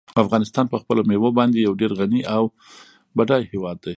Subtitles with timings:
[0.23, 2.43] افغانستان په خپلو مېوو باندې یو ډېر غني او
[3.17, 3.89] بډای هېواد دی.